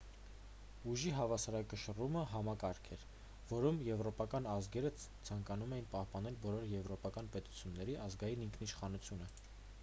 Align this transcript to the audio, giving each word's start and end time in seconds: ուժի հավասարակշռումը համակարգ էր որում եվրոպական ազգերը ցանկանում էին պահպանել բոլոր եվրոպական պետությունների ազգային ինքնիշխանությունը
ուժի 0.91 1.11
հավասարակշռումը 1.17 2.23
համակարգ 2.31 2.89
էր 2.95 3.03
որում 3.51 3.77
եվրոպական 3.89 4.49
ազգերը 4.55 4.93
ցանկանում 5.05 5.77
էին 5.79 5.87
պահպանել 5.93 6.41
բոլոր 6.47 6.67
եվրոպական 6.73 7.33
պետությունների 7.37 7.99
ազգային 8.09 8.45
ինքնիշխանությունը 8.49 9.31